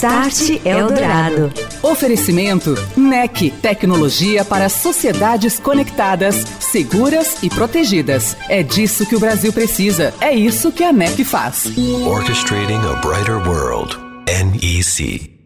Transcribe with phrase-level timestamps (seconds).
[0.00, 1.52] Start Eldorado.
[1.82, 8.34] Oferecimento NEC, tecnologia para sociedades conectadas, seguras e protegidas.
[8.48, 10.14] É disso que o Brasil precisa.
[10.18, 11.70] É isso que a NEC faz.
[12.06, 13.94] Orchestrating a brighter world.
[14.26, 15.38] NEC.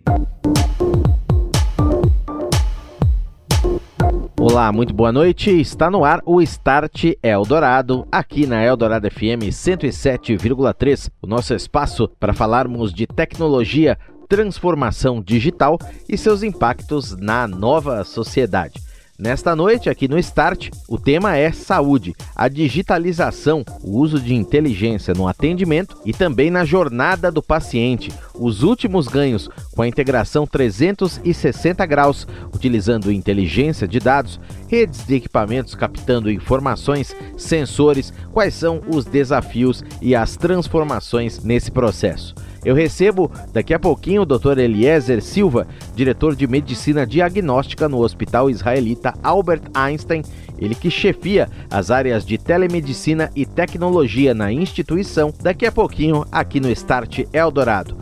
[4.39, 5.51] Olá, muito boa noite.
[5.51, 12.35] Está no ar o Start Eldorado, aqui na Eldorado FM 107,3, o nosso espaço para
[12.35, 13.99] falarmos de tecnologia,
[14.35, 18.83] transformação digital e seus impactos na nova sociedade.
[19.17, 25.15] Nesta noite, aqui no Start, o tema é saúde, a digitalização, o uso de inteligência
[25.15, 31.87] no atendimento e também na jornada do paciente, os últimos ganhos com a integração 360
[31.87, 39.85] graus, utilizando inteligência de dados, redes de equipamentos captando informações, sensores, quais são os desafios
[40.03, 42.35] e as transformações nesse processo.
[42.65, 44.59] Eu recebo daqui a pouquinho o Dr.
[44.59, 50.23] Eliezer Silva, diretor de medicina diagnóstica no Hospital Israelita Albert Einstein,
[50.59, 56.59] ele que chefia as áreas de telemedicina e tecnologia na instituição, daqui a pouquinho aqui
[56.59, 57.99] no Start Eldorado.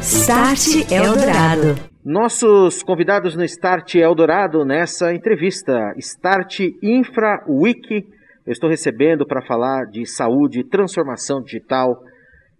[0.00, 1.76] Start Eldorado.
[2.04, 8.06] Nossos convidados no Start Eldorado nessa entrevista, Start Infra Week.
[8.44, 12.02] Eu estou recebendo para falar de saúde, transformação digital,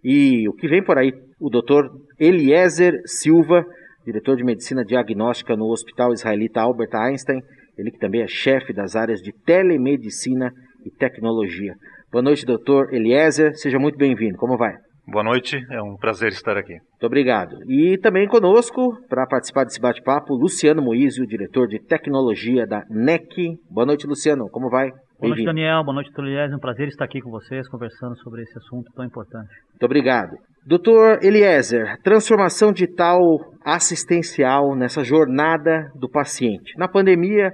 [0.03, 3.65] e o que vem por aí, o doutor Eliezer Silva,
[4.05, 7.41] diretor de medicina diagnóstica no Hospital Israelita Albert Einstein,
[7.77, 10.51] ele que também é chefe das áreas de telemedicina
[10.85, 11.75] e tecnologia.
[12.11, 14.37] Boa noite, doutor Eliezer, seja muito bem-vindo.
[14.37, 14.75] Como vai?
[15.05, 16.73] Boa noite, é um prazer estar aqui.
[16.73, 17.57] Muito obrigado.
[17.69, 23.57] E também conosco, para participar desse bate-papo, Luciano Moizio, diretor de tecnologia da NEC.
[23.69, 24.91] Boa noite, Luciano, como vai?
[25.23, 25.83] Boa noite, Daniel.
[25.85, 26.51] Boa noite, Tuliés.
[26.51, 29.53] É um prazer estar aqui com vocês, conversando sobre esse assunto tão importante.
[29.69, 30.35] Muito obrigado.
[30.65, 33.21] Doutor Eliezer, transformação digital
[33.63, 36.77] assistencial nessa jornada do paciente.
[36.77, 37.53] Na pandemia,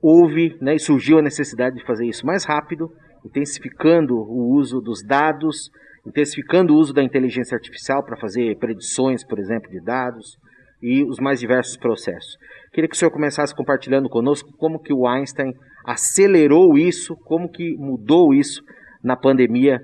[0.00, 2.88] houve né, e surgiu a necessidade de fazer isso mais rápido,
[3.26, 5.72] intensificando o uso dos dados,
[6.06, 10.36] intensificando o uso da inteligência artificial para fazer predições, por exemplo, de dados
[10.80, 12.36] e os mais diversos processos.
[12.72, 15.52] Queria que o senhor começasse compartilhando conosco como que o Einstein
[15.84, 18.62] acelerou isso, como que mudou isso
[19.02, 19.80] na pandemia,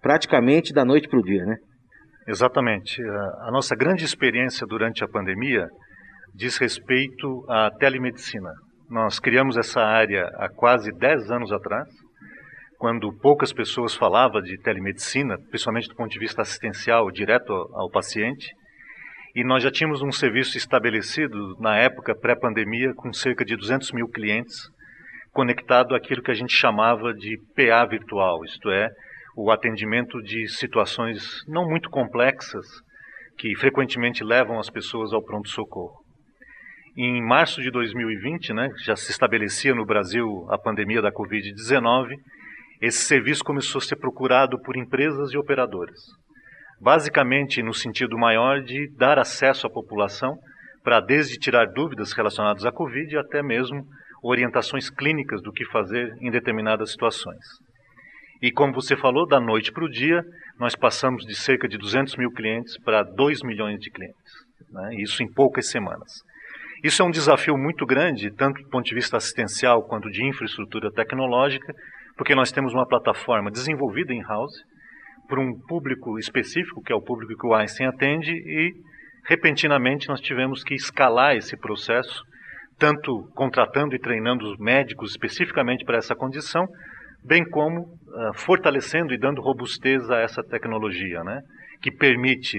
[0.00, 1.56] praticamente da noite para o dia, né?
[2.26, 3.02] Exatamente.
[3.02, 5.66] A nossa grande experiência durante a pandemia
[6.34, 8.52] diz respeito à telemedicina.
[8.88, 11.88] Nós criamos essa área há quase 10 anos atrás,
[12.78, 18.48] quando poucas pessoas falavam de telemedicina, principalmente do ponto de vista assistencial, direto ao paciente.
[19.34, 24.08] E nós já tínhamos um serviço estabelecido na época pré-pandemia com cerca de 200 mil
[24.08, 24.70] clientes
[25.32, 28.90] conectado àquilo que a gente chamava de PA virtual, isto é,
[29.36, 32.66] o atendimento de situações não muito complexas
[33.38, 36.00] que frequentemente levam as pessoas ao pronto-socorro.
[36.96, 42.16] Em março de 2020, né, já se estabelecia no Brasil a pandemia da Covid-19,
[42.82, 46.00] esse serviço começou a ser procurado por empresas e operadoras.
[46.80, 50.36] Basicamente, no sentido maior de dar acesso à população
[50.82, 53.86] para, desde tirar dúvidas relacionadas à Covid até mesmo
[54.22, 57.44] orientações clínicas do que fazer em determinadas situações.
[58.42, 60.24] E como você falou, da noite para o dia,
[60.58, 64.32] nós passamos de cerca de 200 mil clientes para 2 milhões de clientes.
[64.70, 64.94] Né?
[64.96, 66.22] Isso em poucas semanas.
[66.82, 70.90] Isso é um desafio muito grande, tanto do ponto de vista assistencial quanto de infraestrutura
[70.90, 71.74] tecnológica,
[72.16, 74.64] porque nós temos uma plataforma desenvolvida em house
[75.28, 78.72] para um público específico, que é o público que o Einstein atende, e
[79.26, 82.24] repentinamente nós tivemos que escalar esse processo
[82.80, 86.66] tanto contratando e treinando os médicos especificamente para essa condição,
[87.22, 91.42] bem como uh, fortalecendo e dando robustez a essa tecnologia, né?
[91.82, 92.58] que permite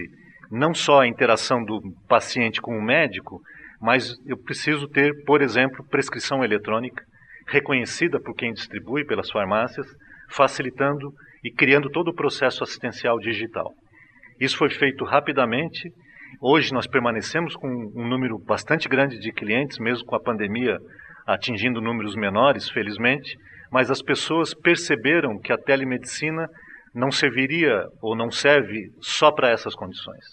[0.51, 3.41] não só a interação do paciente com o médico,
[3.81, 7.03] mas eu preciso ter, por exemplo, prescrição eletrônica
[7.47, 9.87] reconhecida por quem distribui, pelas farmácias,
[10.29, 11.11] facilitando
[11.43, 13.73] e criando todo o processo assistencial digital.
[14.39, 15.91] Isso foi feito rapidamente
[16.39, 20.79] Hoje nós permanecemos com um número bastante grande de clientes, mesmo com a pandemia
[21.27, 23.37] atingindo números menores, felizmente,
[23.71, 26.47] mas as pessoas perceberam que a telemedicina
[26.93, 30.25] não serviria ou não serve só para essas condições.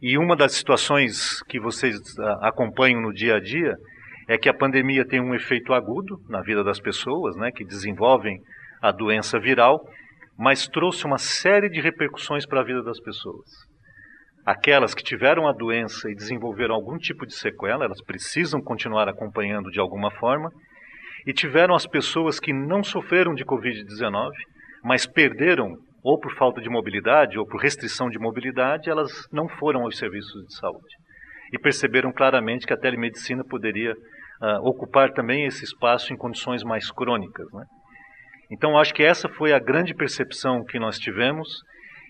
[0.00, 3.76] E uma das situações que vocês ah, acompanham no dia a dia
[4.28, 8.40] é que a pandemia tem um efeito agudo na vida das pessoas, né, que desenvolvem
[8.80, 9.84] a doença viral,
[10.38, 13.67] mas trouxe uma série de repercussões para a vida das pessoas.
[14.48, 19.70] Aquelas que tiveram a doença e desenvolveram algum tipo de sequela, elas precisam continuar acompanhando
[19.70, 20.50] de alguma forma,
[21.26, 24.30] e tiveram as pessoas que não sofreram de Covid-19,
[24.82, 29.82] mas perderam ou por falta de mobilidade ou por restrição de mobilidade, elas não foram
[29.82, 30.96] aos serviços de saúde.
[31.52, 36.90] E perceberam claramente que a telemedicina poderia uh, ocupar também esse espaço em condições mais
[36.90, 37.46] crônicas.
[37.52, 37.66] Né?
[38.50, 41.46] Então, acho que essa foi a grande percepção que nós tivemos,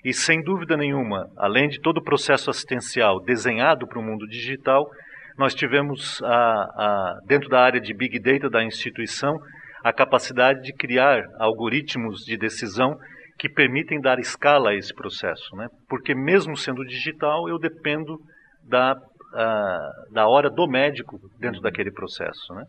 [0.05, 4.89] e sem dúvida nenhuma, além de todo o processo assistencial desenhado para o mundo digital,
[5.37, 9.39] nós tivemos, a, a, dentro da área de Big Data da instituição,
[9.85, 12.97] a capacidade de criar algoritmos de decisão
[13.39, 15.69] que permitem dar escala a esse processo, né?
[15.89, 18.19] Porque mesmo sendo digital, eu dependo
[18.65, 22.65] da, uh, da hora do médico dentro daquele processo, né?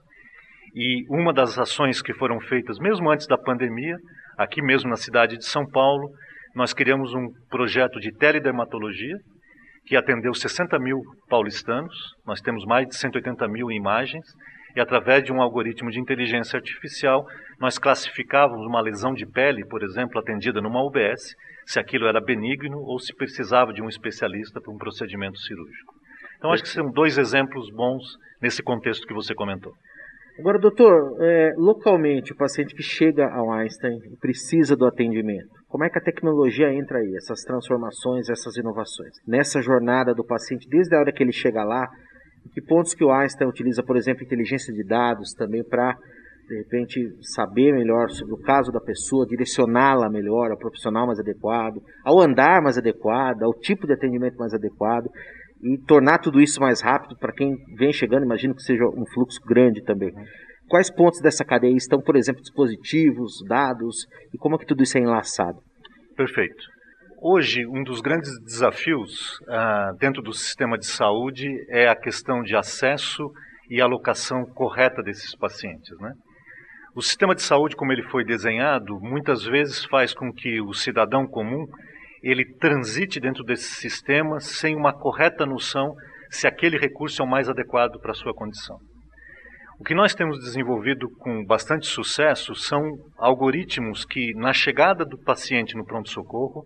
[0.76, 3.98] E uma das ações que foram feitas mesmo antes da pandemia,
[4.38, 6.12] aqui mesmo na cidade de São Paulo,
[6.56, 9.18] nós criamos um projeto de teledermatologia
[9.86, 11.96] que atendeu 60 mil paulistanos.
[12.26, 14.26] Nós temos mais de 180 mil imagens
[14.76, 17.26] e através de um algoritmo de inteligência artificial,
[17.60, 21.36] nós classificávamos uma lesão de pele, por exemplo, atendida numa UBS,
[21.66, 25.94] se aquilo era benigno ou se precisava de um especialista para um procedimento cirúrgico.
[26.38, 28.04] Então, acho que são dois exemplos bons
[28.42, 29.74] nesse contexto que você comentou.
[30.40, 35.90] Agora, doutor, é, localmente, o paciente que chega ao Einstein precisa do atendimento, como é
[35.90, 39.12] que a tecnologia entra aí, essas transformações, essas inovações?
[39.28, 41.90] Nessa jornada do paciente, desde a hora que ele chega lá,
[42.54, 45.94] que pontos que o Einstein utiliza, por exemplo, inteligência de dados também para,
[46.48, 51.82] de repente, saber melhor sobre o caso da pessoa, direcioná-la melhor ao profissional mais adequado,
[52.06, 55.10] ao andar mais adequado, ao tipo de atendimento mais adequado
[55.62, 59.40] e tornar tudo isso mais rápido para quem vem chegando, imagino que seja um fluxo
[59.46, 60.12] grande também.
[60.68, 64.98] Quais pontos dessa cadeia estão, por exemplo, dispositivos, dados e como é que tudo isso
[64.98, 65.58] é enlaçado?
[66.16, 66.64] Perfeito.
[67.22, 72.56] Hoje, um dos grandes desafios ah, dentro do sistema de saúde é a questão de
[72.56, 73.30] acesso
[73.70, 75.98] e alocação correta desses pacientes.
[76.00, 76.14] Né?
[76.96, 81.28] O sistema de saúde, como ele foi desenhado, muitas vezes faz com que o cidadão
[81.28, 81.66] comum
[82.22, 85.94] ele transite dentro desse sistema sem uma correta noção
[86.30, 88.78] se aquele recurso é o mais adequado para a sua condição.
[89.80, 92.84] O que nós temos desenvolvido com bastante sucesso são
[93.18, 96.66] algoritmos que, na chegada do paciente no pronto-socorro,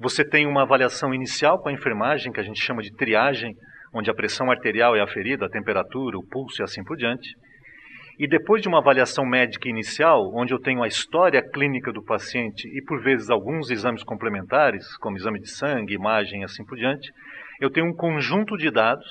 [0.00, 3.54] você tem uma avaliação inicial com a enfermagem, que a gente chama de triagem,
[3.92, 7.28] onde a pressão arterial é aferida, a temperatura, o pulso e assim por diante.
[8.18, 12.68] E depois de uma avaliação médica inicial, onde eu tenho a história clínica do paciente
[12.68, 17.10] e por vezes alguns exames complementares, como exame de sangue, imagem e assim por diante,
[17.60, 19.06] eu tenho um conjunto de dados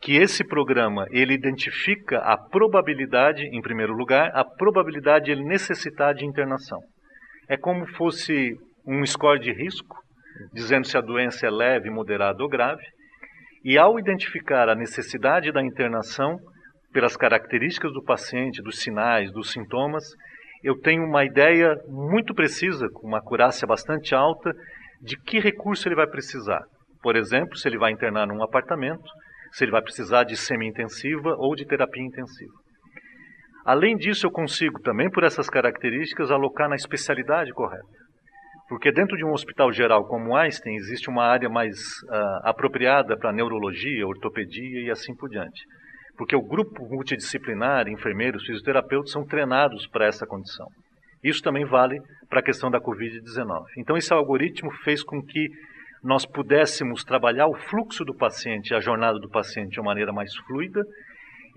[0.00, 6.14] que esse programa ele identifica a probabilidade, em primeiro lugar, a probabilidade de ele necessitar
[6.14, 6.80] de internação.
[7.48, 8.56] É como fosse
[8.86, 9.96] um score de risco,
[10.52, 12.82] dizendo se a doença é leve, moderada ou grave.
[13.64, 16.38] E ao identificar a necessidade da internação,
[16.96, 20.02] pelas características do paciente, dos sinais, dos sintomas,
[20.64, 24.50] eu tenho uma ideia muito precisa, com uma acurácia bastante alta,
[25.02, 26.64] de que recurso ele vai precisar.
[27.02, 29.04] Por exemplo, se ele vai internar num apartamento,
[29.52, 32.54] se ele vai precisar de semi-intensiva ou de terapia intensiva.
[33.66, 37.84] Além disso, eu consigo também, por essas características, alocar na especialidade correta.
[38.70, 43.34] Porque dentro de um hospital geral como Einstein, existe uma área mais uh, apropriada para
[43.34, 45.60] neurologia, ortopedia e assim por diante.
[46.16, 50.66] Porque o grupo multidisciplinar, enfermeiros, fisioterapeutas, são treinados para essa condição.
[51.22, 53.64] Isso também vale para a questão da Covid-19.
[53.78, 55.48] Então, esse algoritmo fez com que
[56.02, 60.34] nós pudéssemos trabalhar o fluxo do paciente, a jornada do paciente de uma maneira mais
[60.46, 60.82] fluida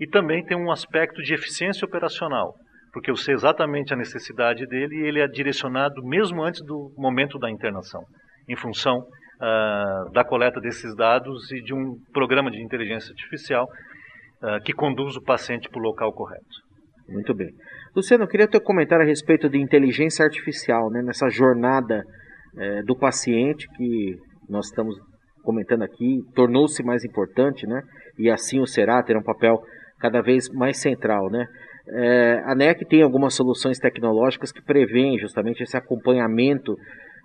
[0.00, 2.54] e também tem um aspecto de eficiência operacional
[2.92, 7.38] porque eu sei exatamente a necessidade dele e ele é direcionado mesmo antes do momento
[7.38, 8.02] da internação,
[8.48, 13.68] em função uh, da coleta desses dados e de um programa de inteligência artificial
[14.42, 16.44] uh, que conduz o paciente para o local correto.
[17.08, 17.48] Muito bem.
[17.94, 22.04] Luciano, eu queria ter um comentário a respeito de inteligência artificial, né, nessa jornada
[22.56, 24.16] eh, do paciente que
[24.48, 24.96] nós estamos
[25.42, 27.82] comentando aqui, tornou-se mais importante, né,
[28.16, 29.60] e assim o será, ter um papel
[29.98, 31.46] cada vez mais central, né?
[31.92, 36.76] É, a NEC tem algumas soluções tecnológicas que prevêem justamente esse acompanhamento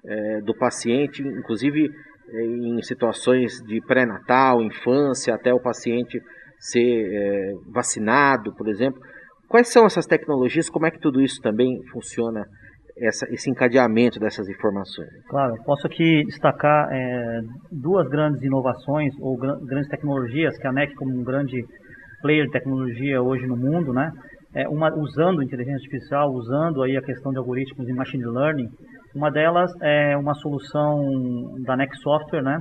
[0.05, 1.87] é, do paciente, inclusive
[2.29, 6.19] é, em situações de pré-natal, infância, até o paciente
[6.59, 9.01] ser é, vacinado, por exemplo.
[9.47, 10.69] Quais são essas tecnologias?
[10.69, 12.45] Como é que tudo isso também funciona
[12.97, 15.09] essa, esse encadeamento dessas informações?
[15.27, 20.93] Claro, posso aqui destacar é, duas grandes inovações ou gr grandes tecnologias que a NEC
[20.95, 21.63] como um grande
[22.21, 24.11] player de tecnologia hoje no mundo, né?
[24.53, 28.69] É, uma usando inteligência artificial, usando aí a questão de algoritmos e machine learning.
[29.13, 31.03] Uma delas é uma solução
[31.65, 32.59] da NEC Software, né?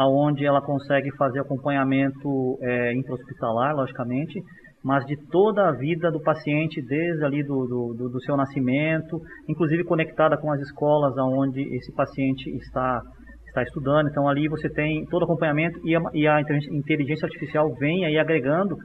[0.00, 4.40] Aonde ela consegue fazer acompanhamento é, intra-hospitalar, logicamente,
[4.84, 9.82] mas de toda a vida do paciente, desde ali do, do, do, seu nascimento, inclusive
[9.82, 13.02] conectada com as escolas onde esse paciente está,
[13.48, 14.08] está estudando.
[14.08, 16.40] Então ali você tem todo o acompanhamento e a, e a
[16.70, 18.76] inteligência artificial vem aí agregando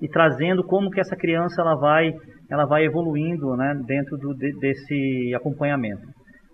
[0.00, 2.12] e trazendo como que essa criança ela vai,
[2.48, 6.02] ela vai evoluindo né, dentro do, de, desse acompanhamento.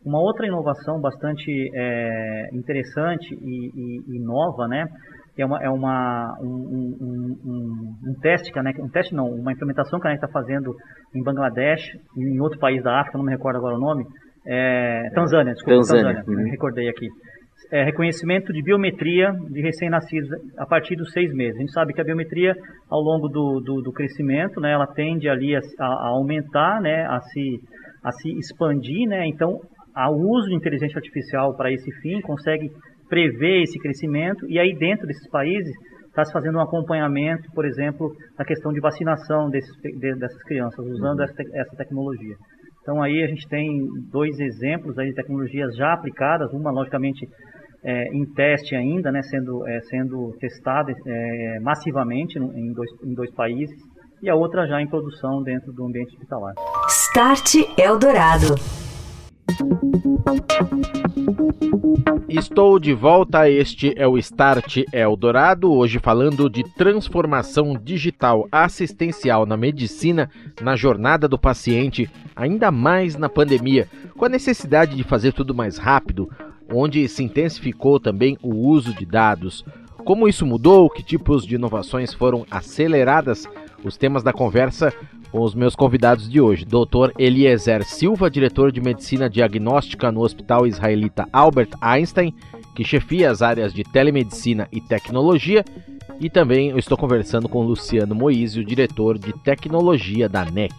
[0.07, 4.87] Uma outra inovação bastante é, interessante e, e, e nova, né,
[5.37, 9.27] é uma, é uma um, um, um, um, teste que a NEC, um teste não,
[9.27, 10.75] uma implementação que a NEC está fazendo
[11.15, 11.83] em Bangladesh
[12.17, 14.07] e em outro país da África, não me recordo agora o nome,
[14.47, 16.51] é, Tanzânia, desculpa, Tanzânia, Tanzânia uhum.
[16.51, 17.09] recordei aqui.
[17.73, 21.57] É, reconhecimento de biometria de recém-nascidos a partir dos seis meses.
[21.57, 22.55] A gente sabe que a biometria,
[22.89, 27.19] ao longo do, do, do crescimento, né, ela tende ali a, a, aumentar, né, a
[27.21, 27.59] se,
[28.05, 29.59] a se expandir, né, então
[30.11, 32.71] o uso de inteligência artificial para esse fim consegue
[33.09, 35.73] prever esse crescimento e aí dentro desses países
[36.09, 40.85] está se fazendo um acompanhamento, por exemplo, na questão de vacinação desses, de, dessas crianças,
[40.87, 42.35] usando essa, essa tecnologia.
[42.81, 47.27] Então aí a gente tem dois exemplos aí de tecnologias já aplicadas, uma logicamente
[47.85, 53.31] é, em teste ainda, né, sendo, é, sendo testada é, massivamente em dois, em dois
[53.35, 53.77] países,
[54.23, 56.55] e a outra já em produção dentro do ambiente hospitalar.
[56.89, 58.55] Start Eldorado.
[62.29, 69.57] Estou de volta, este é o Start Eldorado, hoje falando de transformação digital assistencial na
[69.57, 75.55] medicina, na jornada do paciente, ainda mais na pandemia, com a necessidade de fazer tudo
[75.55, 76.31] mais rápido,
[76.69, 79.65] onde se intensificou também o uso de dados.
[80.05, 80.91] Como isso mudou?
[80.91, 83.49] Que tipos de inovações foram aceleradas?
[83.85, 84.93] Os temas da conversa
[85.31, 87.13] com os meus convidados de hoje, Dr.
[87.19, 92.35] Eliezer Silva, diretor de Medicina Diagnóstica no Hospital Israelita Albert Einstein,
[92.75, 95.65] que chefia as áreas de telemedicina e tecnologia,
[96.21, 100.75] e também estou conversando com Luciano Moizio, diretor de tecnologia da NEC.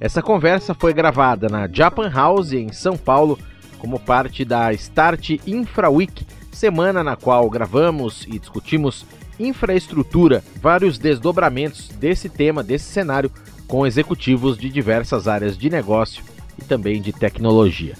[0.00, 3.38] Essa conversa foi gravada na Japan House em São Paulo,
[3.78, 9.06] como parte da Start Infra Week, semana na qual gravamos e discutimos
[9.38, 13.30] infraestrutura, vários desdobramentos desse tema, desse cenário
[13.72, 16.22] com executivos de diversas áreas de negócio
[16.58, 17.94] e também de tecnologia.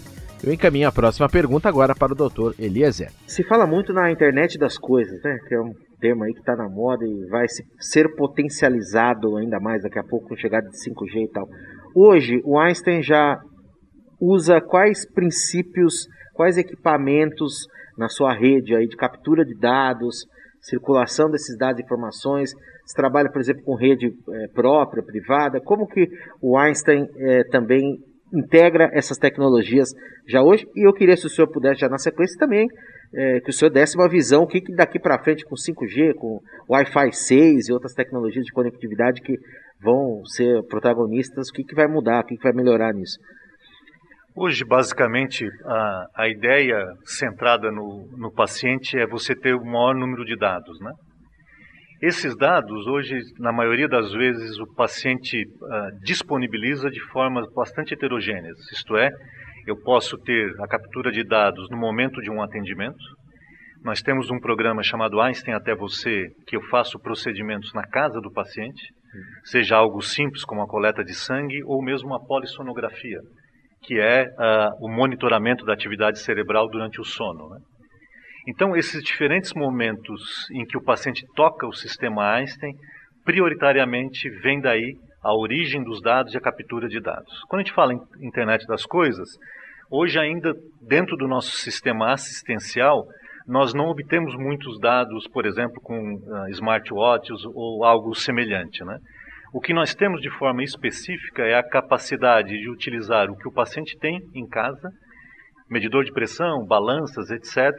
[0.45, 2.53] Eu encaminho a próxima pergunta agora para o Dr.
[2.59, 3.11] Eliezer.
[3.27, 5.39] Se fala muito na internet das coisas, né?
[5.49, 7.47] que é um termo aí que está na moda e vai
[7.81, 11.49] ser potencializado ainda mais daqui a pouco com chegada de 5G e tal.
[11.97, 13.41] Hoje, o Einstein já
[14.21, 20.27] usa quais princípios, quais equipamentos na sua rede aí de captura de dados,
[20.61, 22.53] circulação desses dados e informações,
[22.85, 25.61] você trabalha, por exemplo, com rede é, própria, privada.
[25.61, 26.09] Como que
[26.41, 27.99] o Einstein é, também
[28.33, 29.89] integra essas tecnologias
[30.27, 30.67] já hoje?
[30.75, 32.67] E eu queria, se o senhor pudesse, já na sequência também,
[33.15, 36.15] é, que o senhor desse uma visão, o que, que daqui para frente com 5G,
[36.15, 39.37] com Wi-Fi 6 e outras tecnologias de conectividade que
[39.81, 43.19] vão ser protagonistas, o que, que vai mudar, o que, que vai melhorar nisso?
[44.35, 46.75] Hoje, basicamente, a, a ideia
[47.05, 50.93] centrada no, no paciente é você ter o maior número de dados, né?
[52.03, 58.59] Esses dados, hoje, na maioria das vezes, o paciente uh, disponibiliza de formas bastante heterogêneas.
[58.73, 59.09] Isto é,
[59.69, 62.99] eu posso ter a captura de dados no momento de um atendimento.
[63.85, 68.33] Nós temos um programa chamado Einstein Até Você, que eu faço procedimentos na casa do
[68.33, 68.83] paciente,
[69.45, 73.21] seja algo simples como a coleta de sangue ou mesmo a polissonografia,
[73.81, 77.49] que é uh, o monitoramento da atividade cerebral durante o sono.
[77.51, 77.61] Né?
[78.47, 82.75] Então, esses diferentes momentos em que o paciente toca o sistema Einstein,
[83.25, 87.33] prioritariamente vem daí a origem dos dados e a captura de dados.
[87.49, 89.29] Quando a gente fala em internet das coisas,
[89.89, 93.07] hoje ainda dentro do nosso sistema assistencial,
[93.47, 98.85] nós não obtemos muitos dados, por exemplo, com uh, smartwatches ou algo semelhante.
[98.85, 98.99] Né?
[99.53, 103.53] O que nós temos de forma específica é a capacidade de utilizar o que o
[103.53, 104.91] paciente tem em casa,
[105.69, 107.71] medidor de pressão, balanças, etc.,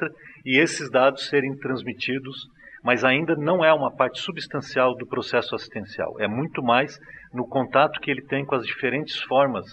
[0.46, 2.48] e esses dados serem transmitidos,
[2.84, 6.20] mas ainda não é uma parte substancial do processo assistencial.
[6.20, 7.00] É muito mais
[7.34, 9.66] no contato que ele tem com as diferentes formas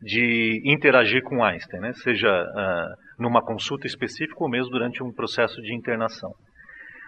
[0.00, 1.92] de interagir com Einstein, né?
[1.94, 6.32] seja uh, numa consulta específica ou mesmo durante um processo de internação.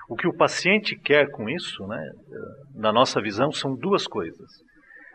[0.08, 2.02] O que o paciente quer com isso, né,
[2.74, 4.48] na nossa visão, são duas coisas.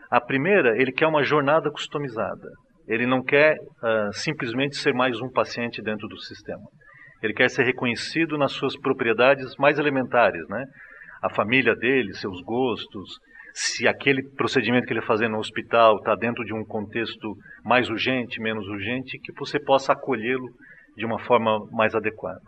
[0.08, 2.48] A primeira, ele quer uma jornada customizada.
[2.86, 6.62] Ele não quer uh, simplesmente ser mais um paciente dentro do sistema.
[7.24, 10.66] Ele quer ser reconhecido nas suas propriedades mais elementares, né?
[11.22, 13.18] A família dele, seus gostos,
[13.54, 18.42] se aquele procedimento que ele fazer no hospital está dentro de um contexto mais urgente,
[18.42, 20.50] menos urgente, que você possa acolhê-lo
[20.94, 22.42] de uma forma mais adequada.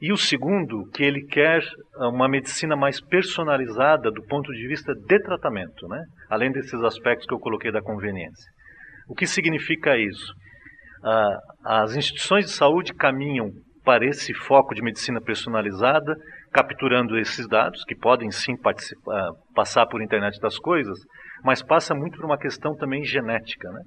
[0.00, 1.64] E o segundo, que ele quer
[1.96, 6.04] uma medicina mais personalizada do ponto de vista de tratamento, né?
[6.30, 8.52] além desses aspectos que eu coloquei da conveniência.
[9.08, 10.32] O que significa isso?
[11.02, 13.50] Ah, as instituições de saúde caminham
[13.86, 16.16] para esse foco de medicina personalizada,
[16.52, 18.56] capturando esses dados, que podem sim
[19.54, 20.98] passar por internet das coisas,
[21.44, 23.70] mas passa muito por uma questão também genética.
[23.70, 23.82] Né?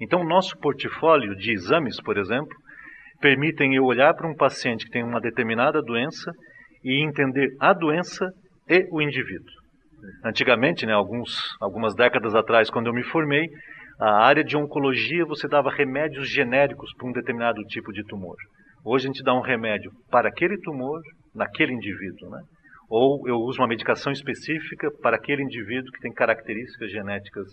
[0.00, 2.56] Então, o nosso portfólio de exames, por exemplo,
[3.20, 6.32] permitem eu olhar para um paciente que tem uma determinada doença
[6.82, 8.32] e entender a doença
[8.66, 9.52] e o indivíduo.
[10.24, 13.50] Antigamente, né, alguns, algumas décadas atrás, quando eu me formei,
[14.00, 18.36] a área de oncologia você dava remédios genéricos para um determinado tipo de tumor.
[18.84, 21.00] Hoje a gente dá um remédio para aquele tumor,
[21.34, 22.42] naquele indivíduo, né?
[22.88, 27.46] Ou eu uso uma medicação específica para aquele indivíduo que tem características genéticas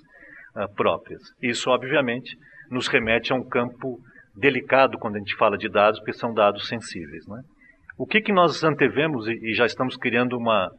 [0.55, 1.21] uh, próprias.
[1.41, 2.35] Isso, obviamente,
[2.69, 3.99] nos remete a um campo
[4.35, 7.25] delicado quando a gente fala de dados, porque são dados sensíveis.
[7.27, 7.41] Né?
[7.97, 10.69] O que, que nós antevemos e, e já estamos criando uma,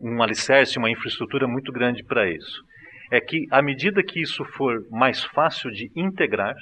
[0.00, 2.62] um alicerce, uma infraestrutura muito grande para isso?
[3.12, 6.56] É que, à medida que isso for mais fácil de integrar,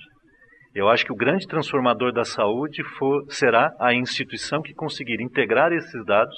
[0.75, 5.73] eu acho que o grande transformador da saúde for, será a instituição que conseguir integrar
[5.73, 6.37] esses dados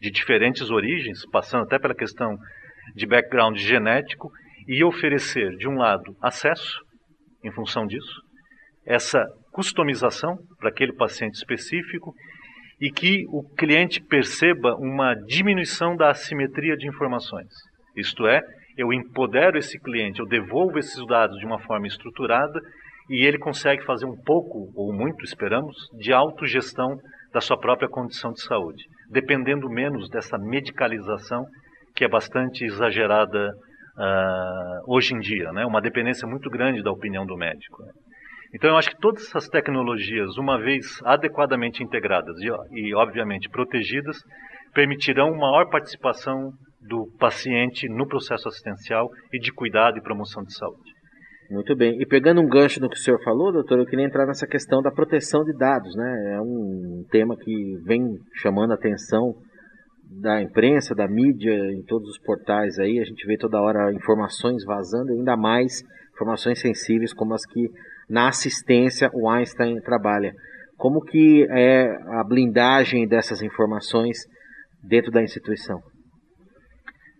[0.00, 2.36] de diferentes origens, passando até pela questão
[2.94, 4.30] de background genético,
[4.66, 6.80] e oferecer, de um lado, acesso,
[7.42, 8.22] em função disso,
[8.84, 12.14] essa customização para aquele paciente específico
[12.80, 17.48] e que o cliente perceba uma diminuição da assimetria de informações.
[17.96, 18.40] Isto é,
[18.76, 22.60] eu empodero esse cliente, eu devolvo esses dados de uma forma estruturada
[23.10, 26.96] e ele consegue fazer um pouco, ou muito, esperamos, de autogestão
[27.32, 31.44] da sua própria condição de saúde, dependendo menos dessa medicalização
[31.94, 33.50] que é bastante exagerada
[33.98, 35.66] uh, hoje em dia, né?
[35.66, 37.82] uma dependência muito grande da opinião do médico.
[37.82, 37.90] Né?
[38.54, 44.18] Então, eu acho que todas essas tecnologias, uma vez adequadamente integradas e, e obviamente, protegidas,
[44.72, 50.89] permitirão maior participação do paciente no processo assistencial e de cuidado e promoção de saúde.
[51.50, 52.00] Muito bem.
[52.00, 54.80] E pegando um gancho no que o senhor falou, doutor, eu queria entrar nessa questão
[54.80, 56.34] da proteção de dados, né?
[56.36, 59.34] É um tema que vem chamando a atenção
[60.08, 63.00] da imprensa, da mídia, em todos os portais aí.
[63.00, 65.82] A gente vê toda hora informações vazando, ainda mais
[66.14, 67.68] informações sensíveis como as que
[68.08, 70.32] na assistência o Einstein trabalha.
[70.76, 74.18] Como que é a blindagem dessas informações
[74.84, 75.80] dentro da instituição?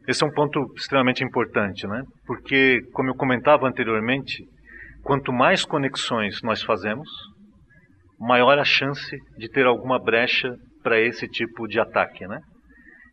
[0.08, 2.02] Esse é um ponto extremamente importante, né?
[2.26, 4.44] Porque, como eu comentava anteriormente,
[5.02, 7.08] quanto mais conexões nós fazemos,
[8.18, 12.40] maior a chance de ter alguma brecha para esse tipo de ataque, né?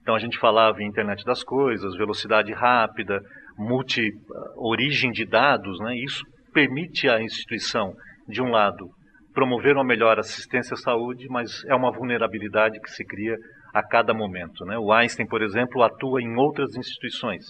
[0.01, 3.21] Então a gente falava em internet das coisas, velocidade rápida,
[3.57, 4.09] multi
[4.55, 5.95] origem de dados, né?
[5.97, 6.23] Isso
[6.53, 7.93] permite à instituição,
[8.27, 8.89] de um lado,
[9.33, 13.35] promover uma melhor assistência à saúde, mas é uma vulnerabilidade que se cria
[13.77, 14.65] a cada momento.
[14.65, 14.77] Né?
[14.77, 17.45] O Einstein, por exemplo, atua em outras instituições.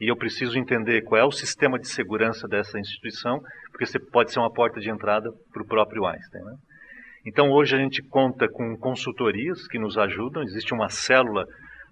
[0.00, 4.32] E eu preciso entender qual é o sistema de segurança dessa instituição, porque você pode
[4.32, 6.42] ser uma porta de entrada para o próprio Einstein.
[6.42, 6.54] Né?
[7.26, 11.44] Então, hoje a gente conta com consultorias que nos ajudam, existe uma célula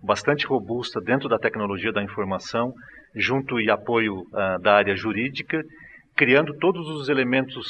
[0.02, 2.72] bastante robusta dentro da tecnologia da informação,
[3.14, 5.62] junto e apoio uh, da área jurídica,
[6.16, 7.66] criando todos os elementos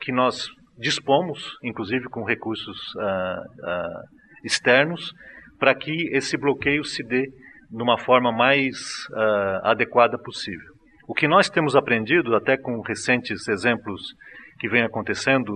[0.00, 5.12] que nós dispomos, inclusive com recursos uh, uh, externos,
[5.58, 7.26] para que esse bloqueio se dê
[7.70, 8.76] de uma forma mais
[9.10, 10.72] uh, adequada possível.
[11.06, 14.14] O que nós temos aprendido, até com recentes exemplos
[14.58, 15.52] que vem acontecendo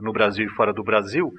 [0.00, 1.30] no Brasil e fora do Brasil,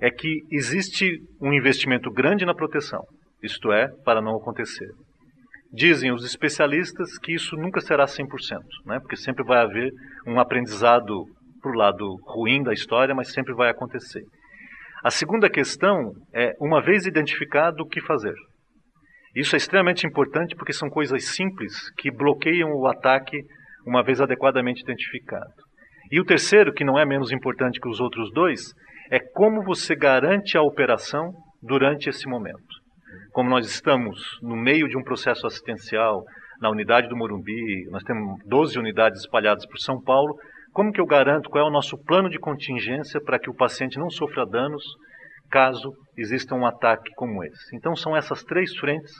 [0.00, 3.02] é que existe um investimento grande na proteção,
[3.42, 4.88] isto é, para não acontecer.
[5.72, 8.26] Dizem os especialistas que isso nunca será 100%,
[8.86, 8.98] né?
[9.00, 9.92] porque sempre vai haver
[10.26, 11.26] um aprendizado
[11.60, 14.22] para o lado ruim da história, mas sempre vai acontecer.
[15.02, 18.34] A segunda questão é, uma vez identificado, o que fazer?
[19.34, 23.42] Isso é extremamente importante porque são coisas simples que bloqueiam o ataque
[23.86, 25.52] uma vez adequadamente identificado.
[26.10, 28.72] E o terceiro, que não é menos importante que os outros dois,
[29.10, 31.32] é como você garante a operação
[31.62, 32.88] durante esse momento
[33.32, 36.24] como nós estamos no meio de um processo assistencial
[36.60, 40.34] na unidade do Morumbi, nós temos 12 unidades espalhadas por São Paulo,
[40.72, 43.98] como que eu garanto qual é o nosso plano de contingência para que o paciente
[43.98, 44.84] não sofra danos
[45.50, 47.74] caso exista um ataque como esse?
[47.74, 49.12] Então são essas três frentes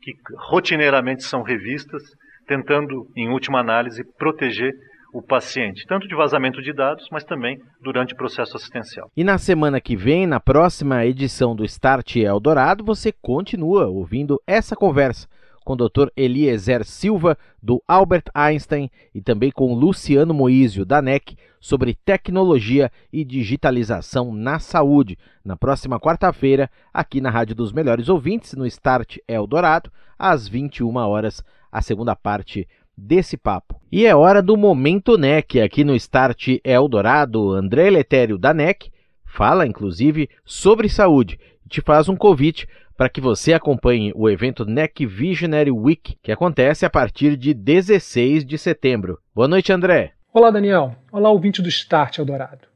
[0.00, 0.12] que
[0.48, 2.02] rotineiramente são revistas,
[2.46, 4.72] tentando, em última análise, proteger
[5.12, 9.08] o paciente, tanto de vazamento de dados, mas também durante o processo assistencial.
[9.16, 14.76] E na semana que vem, na próxima edição do Start Eldorado, você continua ouvindo essa
[14.76, 15.28] conversa
[15.70, 16.08] com o Dr.
[16.16, 23.24] Eliezer Silva, do Albert Einstein, e também com Luciano Moísio, da NEC, sobre tecnologia e
[23.24, 29.92] digitalização na saúde, na próxima quarta-feira, aqui na Rádio dos Melhores Ouvintes, no Start Eldorado,
[30.18, 33.80] às 21 horas, a segunda parte desse papo.
[33.92, 38.90] E é hora do Momento NEC, aqui no Start Eldorado, André Letério, da NEC,
[39.30, 42.66] fala inclusive sobre saúde e te faz um convite
[42.96, 48.44] para que você acompanhe o evento NEC Visionary Week, que acontece a partir de 16
[48.44, 49.18] de setembro.
[49.34, 50.12] Boa noite, André.
[50.34, 50.94] Olá, Daniel.
[51.10, 52.68] Olá, ouvinte do Start Eldorado.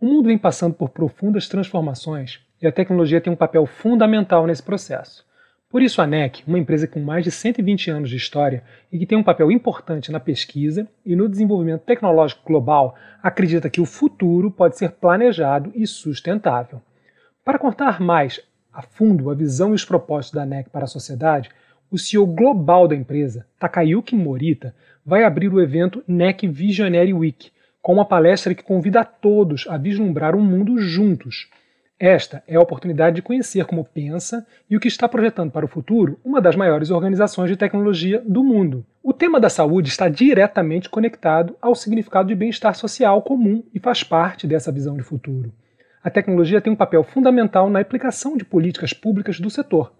[0.00, 4.62] O mundo vem passando por profundas transformações e a tecnologia tem um papel fundamental nesse
[4.62, 5.24] processo.
[5.72, 9.06] Por isso, a NEC, uma empresa com mais de 120 anos de história e que
[9.06, 14.50] tem um papel importante na pesquisa e no desenvolvimento tecnológico global, acredita que o futuro
[14.50, 16.82] pode ser planejado e sustentável.
[17.42, 18.38] Para contar mais
[18.70, 21.48] a fundo a visão e os propósitos da NEC para a sociedade,
[21.90, 24.74] o CEO global da empresa, Takayuki Morita,
[25.06, 29.78] vai abrir o evento NEC Visionary Week, com uma palestra que convida a todos a
[29.78, 31.48] vislumbrar um mundo juntos.
[32.02, 35.68] Esta é a oportunidade de conhecer como pensa e o que está projetando para o
[35.68, 38.84] futuro uma das maiores organizações de tecnologia do mundo.
[39.02, 44.02] O tema da saúde está diretamente conectado ao significado de bem-estar social comum e faz
[44.02, 45.52] parte dessa visão de futuro
[46.02, 49.92] a tecnologia tem um papel fundamental na aplicação de políticas públicas do setor.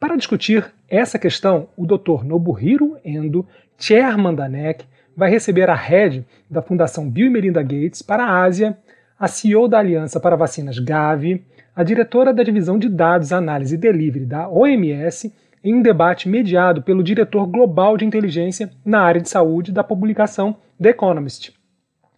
[0.00, 2.24] Para discutir essa questão, o Dr.
[2.24, 3.46] Nobuhiro Endo,
[3.78, 4.84] chairman da NEC,
[5.14, 8.76] vai receber a head da Fundação Bill e Melinda Gates para a Ásia,
[9.22, 11.44] a CEO da Aliança para Vacinas Gavi,
[11.76, 15.32] a diretora da Divisão de Dados, Análise e Delivery da OMS,
[15.62, 20.56] em um debate mediado pelo diretor global de inteligência na área de saúde da publicação
[20.82, 21.52] The Economist.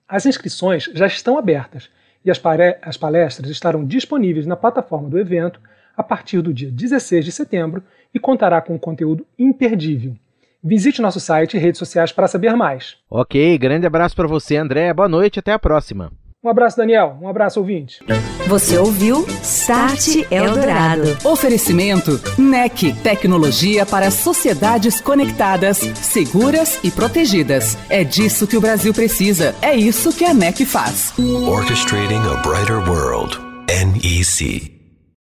[0.09, 1.91] As inscrições já estão abertas
[2.25, 2.41] e as,
[2.81, 5.61] as palestras estarão disponíveis na plataforma do evento
[5.95, 7.83] a partir do dia 16 de setembro
[8.15, 10.15] e contará com um conteúdo imperdível.
[10.63, 12.97] Visite nosso site e redes sociais para saber mais.
[13.11, 14.91] Ok, grande abraço para você, André.
[14.95, 16.11] Boa noite, até a próxima.
[16.45, 17.17] Um abraço, Daniel.
[17.23, 18.01] Um abraço, ouvinte.
[18.47, 21.17] Você ouviu Start Eldorado.
[21.25, 22.93] Oferecimento NEC.
[23.03, 27.79] Tecnologia para sociedades conectadas, seguras e protegidas.
[27.89, 29.55] É disso que o Brasil precisa.
[29.63, 31.15] É isso que a NEC faz.
[31.19, 33.39] Orchestrating a Brighter World.
[33.67, 34.74] NEC.